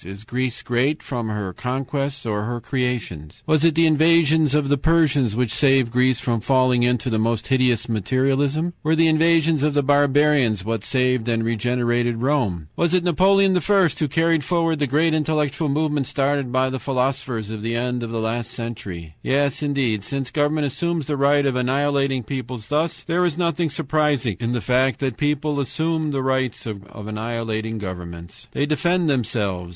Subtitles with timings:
[0.03, 3.43] Is Greece great from her conquests or her creations?
[3.45, 7.45] "Was it the invasions of the Persians which saved Greece from falling into the most
[7.49, 8.73] hideous materialism?
[8.81, 12.67] "Were the invasions of the barbarians what saved and regenerated Rome?
[12.75, 13.59] "Was it Napoleon I.
[13.99, 18.09] who carried forward the great intellectual movement started by the philosophers of the end of
[18.11, 19.13] last century?
[19.21, 24.37] "Yes, indeed, since government assumes the right of annihilating peoples thus, there is nothing surprising
[24.39, 28.47] in the fact that the peoples assume the right of annihilating governments.
[28.53, 29.69] "They defend themselves.